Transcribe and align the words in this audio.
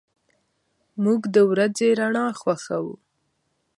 موږ 1.03 1.21
د 1.35 1.37
ورځې 1.51 1.87
رڼا 1.99 2.25
خوښو. 2.39 2.81